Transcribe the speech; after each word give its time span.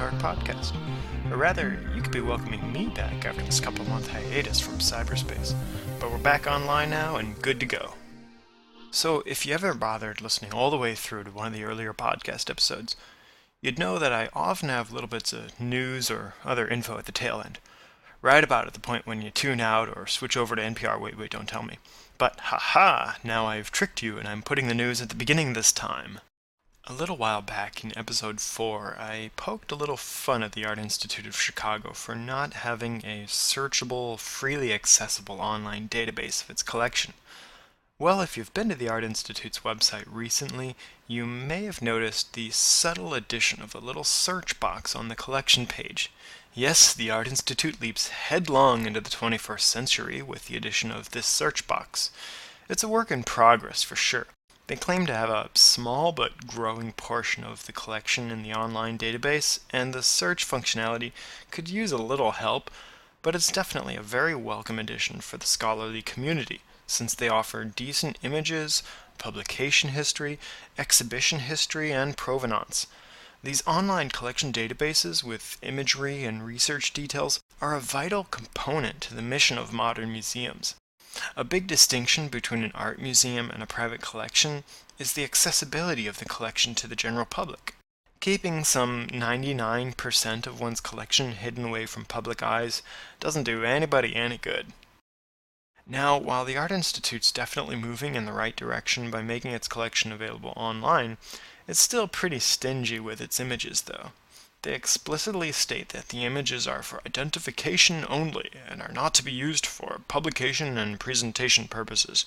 Art 0.00 0.14
podcast. 0.18 0.74
Or 1.30 1.36
rather, 1.36 1.78
you 1.94 2.00
could 2.00 2.12
be 2.12 2.20
welcoming 2.20 2.72
me 2.72 2.86
back 2.86 3.24
after 3.24 3.42
this 3.42 3.58
couple 3.58 3.84
month 3.86 4.08
hiatus 4.08 4.60
from 4.60 4.78
cyberspace. 4.78 5.54
But 5.98 6.12
we're 6.12 6.18
back 6.18 6.46
online 6.46 6.90
now 6.90 7.16
and 7.16 7.40
good 7.42 7.58
to 7.60 7.66
go. 7.66 7.94
So, 8.90 9.24
if 9.26 9.44
you 9.44 9.54
ever 9.54 9.74
bothered 9.74 10.20
listening 10.20 10.52
all 10.52 10.70
the 10.70 10.76
way 10.76 10.94
through 10.94 11.24
to 11.24 11.30
one 11.30 11.48
of 11.48 11.52
the 11.52 11.64
earlier 11.64 11.92
podcast 11.92 12.48
episodes, 12.48 12.94
you'd 13.60 13.78
know 13.78 13.98
that 13.98 14.12
I 14.12 14.28
often 14.32 14.68
have 14.68 14.92
little 14.92 15.08
bits 15.08 15.32
of 15.32 15.58
news 15.58 16.10
or 16.10 16.34
other 16.44 16.68
info 16.68 16.96
at 16.96 17.06
the 17.06 17.12
tail 17.12 17.42
end. 17.44 17.58
Right 18.22 18.44
about 18.44 18.66
at 18.68 18.74
the 18.74 18.80
point 18.80 19.06
when 19.06 19.20
you 19.20 19.30
tune 19.30 19.60
out 19.60 19.88
or 19.94 20.06
switch 20.06 20.36
over 20.36 20.54
to 20.54 20.62
NPR 20.62 21.00
Wait 21.00 21.18
Wait 21.18 21.30
Don't 21.30 21.48
Tell 21.48 21.62
Me. 21.64 21.78
But 22.18 22.38
haha, 22.38 23.14
now 23.24 23.46
I've 23.46 23.72
tricked 23.72 24.00
you 24.02 24.16
and 24.16 24.28
I'm 24.28 24.42
putting 24.42 24.68
the 24.68 24.74
news 24.74 25.02
at 25.02 25.08
the 25.08 25.16
beginning 25.16 25.52
this 25.54 25.72
time. 25.72 26.20
A 26.86 26.92
little 26.92 27.16
while 27.16 27.40
back 27.40 27.82
in 27.82 27.96
episode 27.96 28.42
4, 28.42 28.98
I 29.00 29.30
poked 29.36 29.72
a 29.72 29.74
little 29.74 29.96
fun 29.96 30.42
at 30.42 30.52
the 30.52 30.66
Art 30.66 30.78
Institute 30.78 31.26
of 31.26 31.40
Chicago 31.40 31.94
for 31.94 32.14
not 32.14 32.52
having 32.52 32.98
a 32.98 33.24
searchable, 33.26 34.18
freely 34.18 34.70
accessible 34.70 35.40
online 35.40 35.88
database 35.88 36.42
of 36.44 36.50
its 36.50 36.62
collection. 36.62 37.14
Well, 37.98 38.20
if 38.20 38.36
you've 38.36 38.52
been 38.52 38.68
to 38.68 38.74
the 38.74 38.90
Art 38.90 39.02
Institute's 39.02 39.60
website 39.60 40.04
recently, 40.06 40.76
you 41.08 41.24
may 41.24 41.64
have 41.64 41.80
noticed 41.80 42.34
the 42.34 42.50
subtle 42.50 43.14
addition 43.14 43.62
of 43.62 43.74
a 43.74 43.78
little 43.78 44.04
search 44.04 44.60
box 44.60 44.94
on 44.94 45.08
the 45.08 45.16
collection 45.16 45.66
page. 45.66 46.12
Yes, 46.52 46.92
the 46.92 47.10
Art 47.10 47.28
Institute 47.28 47.80
leaps 47.80 48.08
headlong 48.08 48.84
into 48.84 49.00
the 49.00 49.08
21st 49.08 49.60
century 49.60 50.20
with 50.20 50.48
the 50.48 50.56
addition 50.56 50.90
of 50.90 51.12
this 51.12 51.26
search 51.26 51.66
box. 51.66 52.10
It's 52.68 52.82
a 52.82 52.88
work 52.88 53.10
in 53.10 53.22
progress 53.22 53.82
for 53.82 53.96
sure. 53.96 54.26
They 54.66 54.76
claim 54.76 55.04
to 55.06 55.14
have 55.14 55.28
a 55.28 55.50
small 55.54 56.12
but 56.12 56.46
growing 56.46 56.92
portion 56.92 57.44
of 57.44 57.66
the 57.66 57.72
collection 57.72 58.30
in 58.30 58.42
the 58.42 58.54
online 58.54 58.96
database, 58.96 59.58
and 59.68 59.92
the 59.92 60.02
search 60.02 60.48
functionality 60.48 61.12
could 61.50 61.68
use 61.68 61.92
a 61.92 61.98
little 61.98 62.32
help, 62.32 62.70
but 63.20 63.34
it's 63.34 63.52
definitely 63.52 63.94
a 63.94 64.02
very 64.02 64.34
welcome 64.34 64.78
addition 64.78 65.20
for 65.20 65.36
the 65.36 65.46
scholarly 65.46 66.00
community, 66.00 66.62
since 66.86 67.14
they 67.14 67.28
offer 67.28 67.62
decent 67.64 68.18
images, 68.22 68.82
publication 69.18 69.90
history, 69.90 70.38
exhibition 70.78 71.40
history, 71.40 71.92
and 71.92 72.16
provenance. 72.16 72.86
These 73.42 73.66
online 73.66 74.08
collection 74.08 74.50
databases 74.50 75.22
with 75.22 75.58
imagery 75.60 76.24
and 76.24 76.42
research 76.42 76.94
details 76.94 77.40
are 77.60 77.74
a 77.74 77.80
vital 77.80 78.24
component 78.24 79.02
to 79.02 79.14
the 79.14 79.20
mission 79.20 79.58
of 79.58 79.74
modern 79.74 80.10
museums. 80.10 80.74
A 81.36 81.44
big 81.44 81.66
distinction 81.66 82.28
between 82.28 82.64
an 82.64 82.72
art 82.74 82.98
museum 82.98 83.50
and 83.50 83.62
a 83.62 83.66
private 83.66 84.00
collection 84.00 84.64
is 84.98 85.12
the 85.12 85.24
accessibility 85.24 86.06
of 86.06 86.18
the 86.18 86.24
collection 86.24 86.74
to 86.76 86.86
the 86.86 86.96
general 86.96 87.24
public. 87.24 87.74
Keeping 88.20 88.64
some 88.64 89.06
99% 89.08 90.46
of 90.46 90.58
one's 90.58 90.80
collection 90.80 91.32
hidden 91.32 91.66
away 91.66 91.86
from 91.86 92.04
public 92.04 92.42
eyes 92.42 92.82
doesn't 93.20 93.44
do 93.44 93.64
anybody 93.64 94.16
any 94.16 94.38
good. 94.38 94.72
Now, 95.86 96.16
while 96.16 96.46
the 96.46 96.56
Art 96.56 96.70
Institute's 96.70 97.30
definitely 97.30 97.76
moving 97.76 98.14
in 98.14 98.24
the 98.24 98.32
right 98.32 98.56
direction 98.56 99.10
by 99.10 99.22
making 99.22 99.50
its 99.50 99.68
collection 99.68 100.10
available 100.10 100.54
online, 100.56 101.18
it's 101.68 101.80
still 101.80 102.08
pretty 102.08 102.38
stingy 102.38 102.98
with 102.98 103.20
its 103.20 103.38
images, 103.38 103.82
though. 103.82 104.12
They 104.64 104.72
explicitly 104.72 105.52
state 105.52 105.90
that 105.90 106.08
the 106.08 106.24
images 106.24 106.66
are 106.66 106.82
for 106.82 107.02
identification 107.04 108.06
only 108.08 108.50
and 108.66 108.80
are 108.80 108.92
not 108.92 109.12
to 109.14 109.22
be 109.22 109.30
used 109.30 109.66
for 109.66 110.00
publication 110.08 110.78
and 110.78 110.98
presentation 110.98 111.68
purposes. 111.68 112.24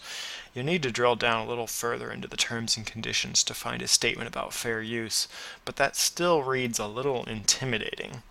You 0.54 0.62
need 0.62 0.84
to 0.84 0.92
drill 0.92 1.16
down 1.16 1.44
a 1.44 1.50
little 1.50 1.66
further 1.66 2.12
into 2.12 2.28
the 2.28 2.38
terms 2.38 2.78
and 2.78 2.86
conditions 2.86 3.44
to 3.44 3.56
find 3.56 3.82
a 3.82 3.88
statement 3.88 4.28
about 4.28 4.54
fair 4.54 4.84
use, 4.84 5.28
but 5.66 5.78
that 5.78 5.96
still 5.96 6.44
reads 6.44 6.78
a 6.78 6.86
little 6.86 7.24
intimidating. 7.24 8.22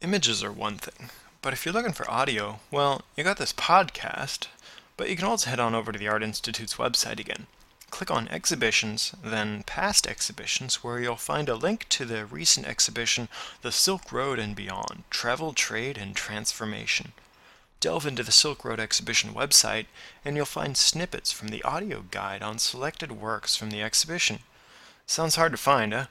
Images 0.00 0.42
are 0.42 0.50
one 0.50 0.78
thing, 0.78 1.10
but 1.42 1.52
if 1.52 1.66
you're 1.66 1.74
looking 1.74 1.92
for 1.92 2.10
audio, 2.10 2.60
well, 2.70 3.02
you 3.14 3.24
got 3.24 3.36
this 3.36 3.52
podcast, 3.52 4.46
but 4.96 5.10
you 5.10 5.16
can 5.16 5.26
also 5.26 5.50
head 5.50 5.60
on 5.60 5.74
over 5.74 5.92
to 5.92 5.98
the 5.98 6.08
Art 6.08 6.22
Institute's 6.22 6.76
website 6.76 7.20
again 7.20 7.46
click 7.92 8.10
on 8.10 8.26
Exhibitions, 8.28 9.14
then 9.22 9.62
Past 9.64 10.06
Exhibitions, 10.06 10.82
where 10.82 10.98
you'll 10.98 11.16
find 11.16 11.48
a 11.48 11.54
link 11.54 11.86
to 11.90 12.06
the 12.06 12.24
recent 12.24 12.66
exhibition, 12.66 13.28
The 13.60 13.70
Silk 13.70 14.10
Road 14.10 14.38
and 14.38 14.56
Beyond 14.56 15.04
Travel, 15.10 15.52
Trade, 15.52 15.98
and 15.98 16.16
Transformation. 16.16 17.12
Delve 17.80 18.06
into 18.06 18.22
the 18.22 18.32
Silk 18.32 18.64
Road 18.64 18.80
exhibition 18.80 19.34
website, 19.34 19.86
and 20.24 20.36
you'll 20.36 20.46
find 20.46 20.76
snippets 20.76 21.32
from 21.32 21.48
the 21.48 21.62
audio 21.64 22.04
guide 22.10 22.42
on 22.42 22.58
selected 22.58 23.12
works 23.12 23.56
from 23.56 23.70
the 23.70 23.82
exhibition. 23.82 24.38
Sounds 25.06 25.36
hard 25.36 25.52
to 25.52 25.58
find, 25.58 25.92
huh? 25.92 26.06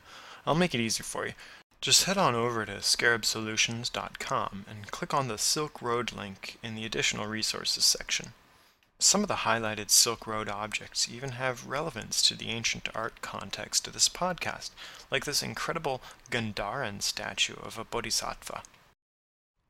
I'll 0.46 0.54
make 0.54 0.76
it 0.76 0.82
easier 0.82 1.04
for 1.04 1.26
you. 1.26 1.34
Just 1.82 2.04
head 2.04 2.18
on 2.18 2.36
over 2.36 2.64
to 2.64 2.74
scarabsolutions.com 2.74 4.66
and 4.70 4.92
click 4.92 5.16
on 5.16 5.28
the 5.28 5.40
Silk 5.40 5.82
Road 5.82 6.14
link 6.14 6.60
in 6.62 6.76
the 6.76 6.86
Additional 6.86 7.26
Resources 7.26 7.84
section. 7.84 8.34
Some 9.04 9.24
of 9.24 9.28
the 9.28 9.48
highlighted 9.50 9.90
Silk 9.90 10.28
Road 10.28 10.48
objects 10.48 11.10
even 11.10 11.32
have 11.32 11.66
relevance 11.66 12.22
to 12.22 12.36
the 12.36 12.50
ancient 12.50 12.88
art 12.94 13.20
context 13.24 13.88
of 13.88 13.94
this 13.94 14.08
podcast, 14.08 14.70
like 15.10 15.26
this 15.26 15.42
incredible 15.42 16.04
Gandharan 16.30 17.02
statue 17.02 17.56
of 17.64 17.80
a 17.80 17.84
bodhisattva. 17.84 18.62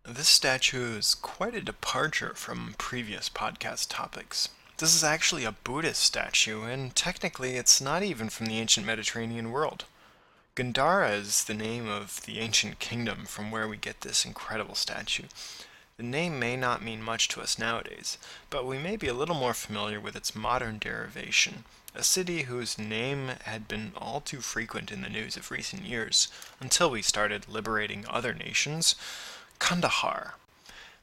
This 0.04 0.28
statue 0.28 0.98
is 0.98 1.16
quite 1.16 1.56
a 1.56 1.62
departure 1.62 2.34
from 2.36 2.76
previous 2.78 3.30
podcast 3.30 3.88
topics. 3.90 4.50
This 4.80 4.94
is 4.94 5.04
actually 5.04 5.46
a 5.46 5.54
Buddhist 5.54 6.04
statue, 6.04 6.64
and 6.64 6.94
technically 6.94 7.52
it's 7.56 7.80
not 7.80 8.04
even 8.04 8.28
from 8.28 8.48
the 8.48 8.60
ancient 8.60 8.86
Mediterranean 8.86 9.52
world. 9.52 9.86
Gandhara 10.58 11.14
is 11.18 11.46
the 11.46 11.54
name 11.54 11.88
of 11.88 12.22
the 12.24 12.40
ancient 12.40 12.80
kingdom 12.80 13.24
from 13.26 13.50
where 13.50 13.70
we 13.70 13.78
get 13.78 14.02
this 14.02 14.26
incredible 14.26 14.76
statue. 14.76 15.28
The 15.98 16.04
name 16.04 16.40
may 16.40 16.56
not 16.56 16.82
mean 16.82 17.02
much 17.02 17.28
to 17.30 17.42
us 17.42 17.60
nowadays, 17.60 18.18
but 18.50 18.66
we 18.66 18.78
may 18.78 18.96
be 18.96 19.08
a 19.08 19.14
little 19.14 19.36
more 19.36 19.54
familiar 19.54 20.00
with 20.00 20.16
its 20.16 20.36
modern 20.36 20.80
derivation, 20.80 21.66
a 21.94 22.04
city 22.04 22.44
whose 22.44 22.78
name 22.78 23.34
had 23.44 23.68
been 23.68 23.94
all 23.96 24.22
too 24.22 24.42
frequent 24.42 24.92
in 24.92 25.02
the 25.02 25.10
news 25.10 25.38
of 25.38 25.52
recent 25.52 25.84
years, 25.84 26.30
until 26.60 26.90
we 26.90 27.02
started 27.02 27.48
liberating 27.48 28.06
other 28.08 28.34
nations, 28.34 28.96
Kandahar. 29.60 30.36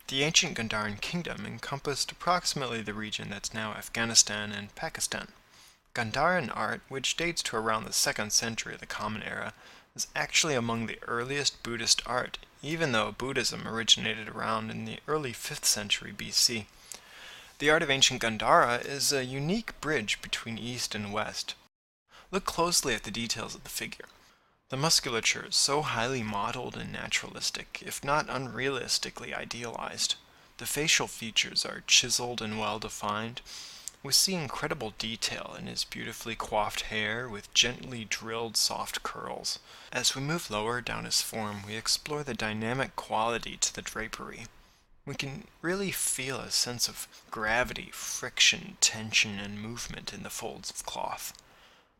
The 0.09 0.25
ancient 0.25 0.57
Gandharan 0.57 1.01
kingdom 1.01 1.45
encompassed 1.45 2.11
approximately 2.11 2.81
the 2.81 2.95
region 2.95 3.29
that's 3.29 3.53
now 3.53 3.75
Afghanistan 3.75 4.53
and 4.53 4.75
Pakistan. 4.75 5.29
Gandharan 5.95 6.51
art, 6.57 6.81
which 6.89 7.17
dates 7.17 7.43
to 7.43 7.57
around 7.57 7.85
the 7.85 7.91
2nd 7.91 8.33
century 8.33 8.73
of 8.73 8.81
the 8.81 8.87
Common 8.87 9.23
Era, 9.23 9.53
is 9.99 10.07
actually 10.15 10.55
among 10.55 10.87
the 10.87 10.99
earliest 11.09 11.61
Buddhist 11.65 12.03
art, 12.07 12.39
even 12.63 12.93
though 12.93 13.11
Buddhism 13.11 13.67
originated 13.67 14.29
around 14.29 14.71
in 14.71 14.85
the 14.85 15.01
early 15.09 15.33
5th 15.33 15.65
century 15.65 16.13
BC. 16.17 16.67
The 17.59 17.69
art 17.69 17.83
of 17.83 17.91
ancient 17.91 18.23
Gandhara 18.23 18.85
is 18.85 19.13
a 19.13 19.25
unique 19.25 19.81
bridge 19.81 20.23
between 20.23 20.57
East 20.57 20.95
and 20.95 21.13
West. 21.13 21.57
Look 22.31 22.45
closely 22.45 22.95
at 22.95 23.03
the 23.03 23.11
details 23.11 23.57
of 23.57 23.65
the 23.65 23.71
figure. 23.71 24.05
The 24.69 24.77
musculature 24.77 25.47
is 25.49 25.57
so 25.57 25.83
highly 25.83 26.23
modeled 26.23 26.77
and 26.77 26.93
naturalistic, 26.93 27.83
if 27.85 28.05
not 28.05 28.29
unrealistically 28.29 29.35
idealized. 29.35 30.15
The 30.59 30.67
facial 30.67 31.09
features 31.09 31.65
are 31.65 31.83
chiseled 31.89 32.41
and 32.41 32.61
well 32.61 32.79
defined, 32.79 33.41
we 34.03 34.13
see 34.13 34.35
incredible 34.35 34.95
detail 34.99 35.57
in 35.59 35.67
his 35.67 35.85
beautifully 35.85 36.37
coiffed 36.37 36.83
hair 36.83 37.29
with 37.29 37.53
gently 37.53 38.05
drilled 38.05 38.57
soft 38.57 39.03
curls. 39.03 39.59
As 39.93 40.15
we 40.15 40.23
move 40.23 40.51
lower 40.51 40.81
down 40.81 41.05
his 41.05 41.21
form, 41.21 41.63
we 41.67 41.75
explore 41.75 42.23
the 42.23 42.35
dynamic 42.35 42.95
quality 42.97 43.57
to 43.57 43.75
the 43.75 43.83
drapery. 43.83 44.47
We 45.05 45.15
can 45.15 45.49
really 45.63 45.91
feel 45.91 46.39
a 46.39 46.51
sense 46.51 46.87
of 46.87 47.09
gravity, 47.31 47.91
friction, 47.93 48.77
tension, 48.81 49.39
and 49.39 49.61
movement 49.61 50.13
in 50.13 50.23
the 50.23 50.31
folds 50.31 50.71
of 50.71 50.85
cloth. 50.85 51.33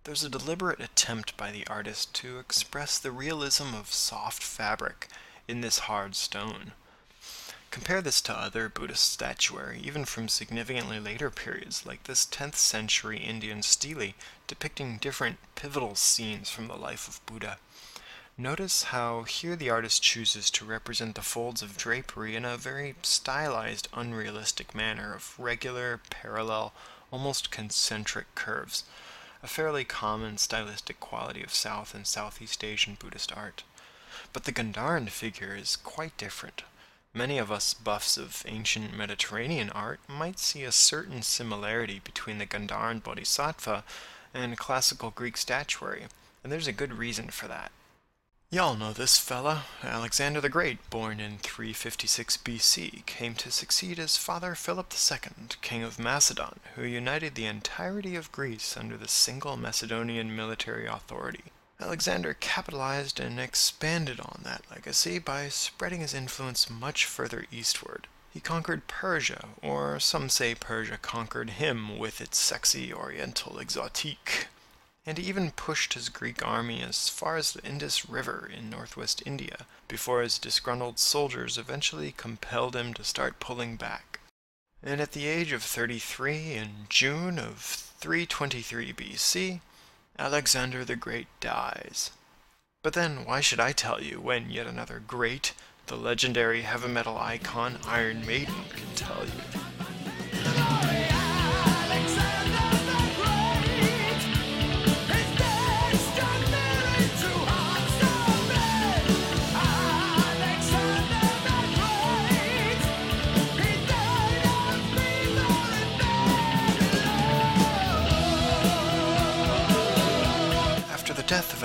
There's 0.05 0.23
a 0.23 0.29
deliberate 0.29 0.81
attempt 0.81 1.37
by 1.37 1.51
the 1.51 1.67
artist 1.67 2.15
to 2.15 2.39
express 2.39 2.99
the 2.99 3.11
realism 3.11 3.75
of 3.75 3.93
soft 3.93 4.43
fabric 4.43 5.09
in 5.49 5.63
this 5.63 5.81
hard 5.81 6.15
stone. 6.15 6.73
Compare 7.71 8.01
this 8.01 8.23
to 8.23 8.33
other 8.33 8.69
Buddhist 8.71 9.13
statuary, 9.13 9.79
even 9.85 10.07
from 10.07 10.29
significantly 10.29 10.99
later 10.99 11.31
periods, 11.31 11.85
like 11.85 12.05
this 12.05 12.25
10th 12.25 12.55
century 12.55 13.19
Indian 13.19 13.63
stele 13.63 14.15
depicting 14.47 14.97
different 14.97 15.39
pivotal 15.55 15.95
scenes 15.95 16.49
from 16.49 16.67
the 16.67 16.77
life 16.77 17.07
of 17.07 17.25
Buddha. 17.27 17.59
Notice 18.39 18.85
how 18.85 19.25
here 19.25 19.55
the 19.55 19.69
artist 19.69 20.03
chooses 20.03 20.49
to 20.53 20.65
represent 20.65 21.15
the 21.15 21.23
folds 21.23 21.61
of 21.61 21.77
drapery 21.77 22.37
in 22.37 22.45
a 22.45 22.57
very 22.57 22.95
stylized, 23.03 23.89
unrealistic 23.93 24.75
manner 24.75 25.13
of 25.13 25.39
regular, 25.39 26.01
parallel, 26.09 26.73
almost 27.11 27.51
concentric 27.51 28.35
curves, 28.35 28.85
a 29.43 29.47
fairly 29.47 29.85
common 29.85 30.39
stylistic 30.39 31.01
quality 31.01 31.43
of 31.43 31.53
South 31.53 31.95
and 31.95 32.07
Southeast 32.07 32.65
Asian 32.65 32.95
Buddhist 32.99 33.31
art. 33.37 33.63
But 34.33 34.45
the 34.45 34.53
Gandharan 34.53 35.11
figure 35.11 35.55
is 35.55 35.77
quite 35.77 36.17
different. 36.17 36.63
Many 37.15 37.39
of 37.39 37.51
us 37.51 37.75
buffs 37.75 38.17
of 38.17 38.43
ancient 38.47 38.97
Mediterranean 38.97 39.71
art 39.71 40.01
might 40.09 40.39
see 40.39 40.63
a 40.63 40.73
certain 40.73 41.23
similarity 41.23 42.01
between 42.05 42.39
the 42.39 42.47
Gandharan 42.47 43.03
Bodhisattva 43.03 43.83
and 44.35 44.59
classical 44.59 45.11
Greek 45.11 45.37
statuary, 45.37 46.05
and 46.45 46.53
there's 46.53 46.69
a 46.69 46.73
good 46.73 46.95
reason 46.95 47.29
for 47.29 47.49
that. 47.49 47.73
Y'all 48.51 48.77
know 48.77 48.95
this 48.95 49.19
fella. 49.19 49.65
Alexander 49.83 50.41
the 50.41 50.49
Great, 50.49 50.79
born 50.89 51.21
in 51.21 51.37
356 51.37 52.39
BC, 52.39 53.05
came 53.05 53.35
to 53.35 53.51
succeed 53.51 53.99
his 53.99 54.17
father 54.17 54.55
Philip 54.55 54.91
II, 54.91 55.49
king 55.61 55.83
of 55.83 55.99
Macedon, 55.99 56.61
who 56.75 56.83
united 56.83 57.35
the 57.35 57.45
entirety 57.45 58.17
of 58.17 58.33
Greece 58.33 58.75
under 58.75 58.97
the 58.97 59.09
single 59.09 59.59
Macedonian 59.59 60.35
military 60.35 60.87
authority. 60.87 61.45
Alexander 61.81 62.35
capitalized 62.35 63.21
and 63.21 63.39
expanded 63.39 64.21
on 64.21 64.41
that 64.43 64.65
legacy 64.71 65.19
by 65.19 65.49
spreading 65.49 66.01
his 66.01 66.15
influence 66.15 66.69
much 66.69 67.05
further 67.05 67.47
eastward. 67.53 68.07
He 68.31 68.41
conquered 68.41 68.89
Persia, 68.89 69.49
or 69.63 69.99
some 70.01 70.29
say 70.29 70.55
Persia 70.55 70.99
conquered 70.99 71.51
him 71.51 71.99
with 71.99 72.21
its 72.21 72.39
sexy 72.39 72.93
oriental 72.93 73.59
exotique 73.59 74.47
and 75.09 75.17
he 75.17 75.27
even 75.27 75.51
pushed 75.53 75.95
his 75.95 76.11
Greek 76.11 76.45
army 76.47 76.83
as 76.83 77.09
far 77.09 77.39
as 77.39 77.53
the 77.53 77.65
Indus 77.65 78.11
River 78.11 78.47
in 78.55 78.69
northwest 78.69 79.23
India 79.25 79.65
before 79.89 80.21
his 80.21 80.39
disgruntled 80.39 80.99
soldiers 80.99 81.57
eventually 81.57 82.13
compelled 82.13 82.77
him 82.77 82.93
to 82.93 83.03
start 83.03 83.41
pulling 83.41 83.77
back. 83.77 84.21
And 84.83 85.01
at 85.01 85.13
the 85.13 85.27
age 85.27 85.51
of 85.51 85.63
33 85.63 86.53
in 86.53 86.71
June 86.91 87.39
of 87.39 87.57
323 87.57 88.93
BC, 88.93 89.61
Alexander 90.19 90.85
the 90.85 90.97
Great 90.97 91.29
dies. 91.39 92.11
But 92.83 92.95
then, 92.95 93.25
why 93.25 93.41
should 93.41 93.61
I 93.61 93.73
tell 93.73 94.03
you 94.03 94.21
when 94.21 94.51
yet 94.51 94.67
another 94.67 95.01
great, 95.07 95.55
the 95.87 95.97
legendary 95.97 96.63
heavy 96.63 96.89
metal 96.89 97.17
icon 97.17 97.79
Iron 97.87 98.27
Maiden, 98.27 98.65
can 98.75 98.95
tell 98.97 99.25
you? 99.25 99.68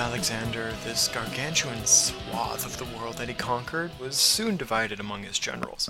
Alexander, 0.04 0.74
this 0.84 1.08
gargantuan 1.08 1.86
swath 1.86 2.66
of 2.66 2.78
the 2.78 2.98
world 2.98 3.16
that 3.16 3.30
he 3.30 3.34
conquered 3.34 3.90
was 4.02 4.18
soon 4.18 4.58
divided 4.58 5.00
among 5.00 5.24
his 5.24 5.40
generals. 5.40 5.90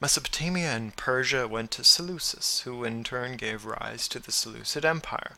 Mesopotamia 0.00 0.72
and 0.74 0.96
Persia 0.96 1.46
went 1.46 1.70
to 1.70 1.84
Seleucus, 1.84 2.62
who 2.62 2.82
in 2.82 3.04
turn 3.04 3.36
gave 3.36 3.64
rise 3.64 4.08
to 4.08 4.18
the 4.18 4.32
Seleucid 4.32 4.84
Empire. 4.84 5.36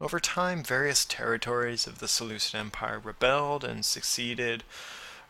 Over 0.00 0.20
time, 0.20 0.62
various 0.62 1.04
territories 1.04 1.88
of 1.88 1.98
the 1.98 2.06
Seleucid 2.06 2.54
Empire 2.54 3.00
rebelled 3.00 3.64
and 3.64 3.84
succeeded. 3.84 4.62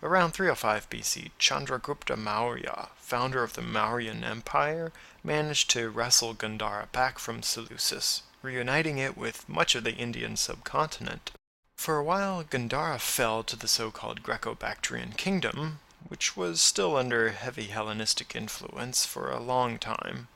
Around 0.03 0.33
305 0.33 0.91
BC, 0.91 1.31
Chandragupta 1.39 2.19
Maurya, 2.19 2.91
founder 2.99 3.43
of 3.43 3.55
the 3.55 3.63
Mauryan 3.63 4.23
Empire, 4.23 4.93
managed 5.25 5.71
to 5.71 5.89
wrestle 5.89 6.35
Gandhara 6.35 6.93
back 6.93 7.19
from 7.19 7.43
Seleucus, 7.43 8.23
reuniting 8.43 8.99
it 8.99 9.17
with 9.17 9.49
much 9.49 9.75
of 9.75 9.83
the 9.83 9.95
Indian 9.95 10.37
subcontinent. 10.37 11.31
For 11.79 11.97
a 11.97 12.03
while, 12.03 12.43
Gandhara 12.43 13.01
fell 13.01 13.45
to 13.45 13.55
the 13.55 13.69
so-called 13.69 14.25
Greco-Bactrian 14.25 15.13
kingdom, 15.13 15.79
which 16.09 16.37
was 16.37 16.61
still 16.61 16.97
under 16.97 17.31
heavy 17.31 17.69
Hellenistic 17.69 18.35
influence 18.35 19.07
for 19.07 19.31
a 19.31 19.39
long 19.39 19.79
time. 19.79 20.27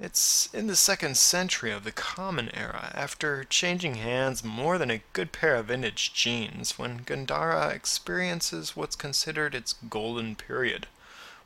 It's 0.00 0.48
in 0.54 0.66
the 0.66 0.74
second 0.74 1.18
century 1.18 1.72
of 1.72 1.84
the 1.84 1.92
Common 1.92 2.48
Era, 2.54 2.90
after 2.94 3.44
changing 3.44 3.96
hands 3.96 4.42
more 4.42 4.78
than 4.78 4.90
a 4.90 5.02
good 5.12 5.30
pair 5.30 5.56
of 5.56 5.66
vintage 5.66 6.14
jeans, 6.14 6.78
when 6.78 7.04
Gandhara 7.04 7.70
experiences 7.70 8.74
what's 8.74 8.96
considered 8.96 9.54
its 9.54 9.74
golden 9.90 10.36
period, 10.36 10.86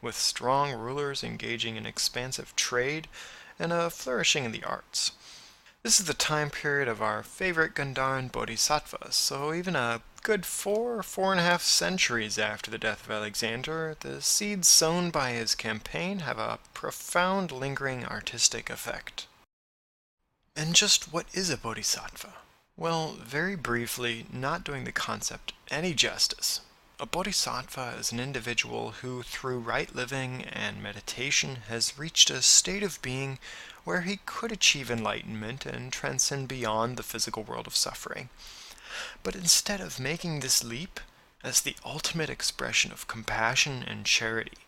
with 0.00 0.14
strong 0.16 0.72
rulers 0.72 1.24
engaging 1.24 1.74
in 1.74 1.84
expansive 1.84 2.54
trade 2.54 3.08
and 3.58 3.72
a 3.72 3.90
flourishing 3.90 4.44
in 4.44 4.52
the 4.52 4.62
arts. 4.64 5.10
This 5.82 5.98
is 5.98 6.06
the 6.06 6.14
time 6.14 6.48
period 6.50 6.86
of 6.86 7.02
our 7.02 7.24
favorite 7.24 7.74
Gandharan 7.74 8.30
bodhisattvas, 8.30 9.16
so 9.16 9.52
even 9.52 9.74
a 9.74 10.02
good 10.22 10.46
four, 10.46 11.02
four 11.02 11.32
and 11.32 11.40
a 11.40 11.44
half 11.44 11.62
centuries 11.62 12.38
after 12.38 12.70
the 12.70 12.78
death 12.78 13.04
of 13.04 13.10
Alexander, 13.10 13.96
the 13.98 14.22
seeds 14.22 14.68
sown 14.68 15.10
by 15.10 15.32
his 15.32 15.56
campaign 15.56 16.20
have 16.20 16.38
a 16.38 16.60
profound 16.72 17.50
lingering 17.50 18.06
artistic 18.06 18.70
effect. 18.70 19.26
And 20.54 20.76
just 20.76 21.12
what 21.12 21.26
is 21.34 21.50
a 21.50 21.56
bodhisattva? 21.56 22.32
Well, 22.76 23.16
very 23.20 23.56
briefly, 23.56 24.26
not 24.32 24.62
doing 24.62 24.84
the 24.84 24.92
concept 24.92 25.52
any 25.68 25.94
justice, 25.94 26.60
a 27.02 27.06
bodhisattva 27.06 27.96
is 27.98 28.12
an 28.12 28.20
individual 28.20 28.92
who, 29.02 29.24
through 29.24 29.58
right 29.58 29.92
living 29.92 30.44
and 30.44 30.80
meditation, 30.80 31.56
has 31.66 31.98
reached 31.98 32.30
a 32.30 32.40
state 32.40 32.84
of 32.84 33.02
being 33.02 33.40
where 33.82 34.02
he 34.02 34.20
could 34.24 34.52
achieve 34.52 34.88
enlightenment 34.88 35.66
and 35.66 35.92
transcend 35.92 36.46
beyond 36.46 36.96
the 36.96 37.02
physical 37.02 37.42
world 37.42 37.66
of 37.66 37.74
suffering. 37.74 38.28
But 39.24 39.34
instead 39.34 39.80
of 39.80 39.98
making 39.98 40.38
this 40.40 40.62
leap 40.62 41.00
as 41.42 41.62
the 41.62 41.74
ultimate 41.84 42.30
expression 42.30 42.92
of 42.92 43.08
compassion 43.08 43.82
and 43.82 44.06
charity, 44.06 44.58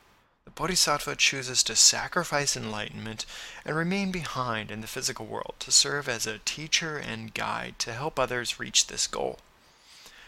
the 0.45 0.51
bodhisattva 0.51 1.15
chooses 1.15 1.63
to 1.63 1.77
sacrifice 1.77 2.57
enlightenment 2.57 3.27
and 3.65 3.77
remain 3.77 4.11
behind 4.11 4.73
in 4.73 4.81
the 4.81 4.89
physical 4.89 5.27
world 5.27 5.55
to 5.61 5.71
serve 5.71 6.09
as 6.09 6.27
a 6.27 6.39
teacher 6.39 6.99
and 6.99 7.33
guide 7.33 7.79
to 7.79 7.93
help 7.93 8.19
others 8.19 8.59
reach 8.59 8.89
this 8.89 9.07
goal. 9.07 9.39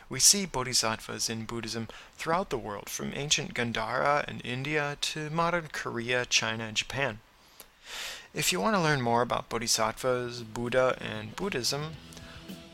We 0.09 0.21
see 0.21 0.47
bodhisattvas 0.47 1.29
in 1.29 1.45
Buddhism 1.47 1.89
throughout 2.17 2.51
the 2.51 2.59
world, 2.59 2.89
from 2.89 3.13
ancient 3.15 3.55
Gandhara 3.55 4.25
and 4.29 4.45
India 4.45 4.97
to 5.01 5.31
modern 5.31 5.69
Korea, 5.73 6.25
China, 6.25 6.65
and 6.65 6.77
Japan. 6.77 7.19
If 8.33 8.53
you 8.53 8.61
want 8.61 8.77
to 8.77 8.83
learn 8.83 9.01
more 9.01 9.23
about 9.23 9.49
bodhisattvas, 9.49 10.43
Buddha, 10.43 10.97
and 11.01 11.35
Buddhism, 11.35 11.95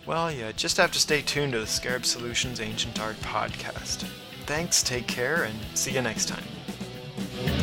well, 0.05 0.31
you 0.31 0.52
just 0.52 0.76
have 0.76 0.90
to 0.93 0.99
stay 0.99 1.23
tuned 1.23 1.52
to 1.52 1.61
the 1.61 1.66
Scarab 1.66 2.04
Solutions 2.04 2.61
Ancient 2.61 3.00
Art 3.00 3.16
podcast. 3.21 4.04
Thanks, 4.47 4.83
take 4.83 5.06
care, 5.06 5.45
and 5.45 5.56
see 5.75 5.92
you 5.92 6.02
next 6.02 6.26
time. 6.26 7.62